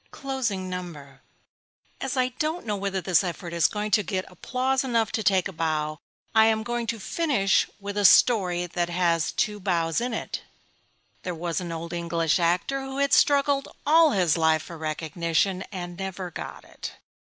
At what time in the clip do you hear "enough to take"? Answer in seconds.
4.83-5.47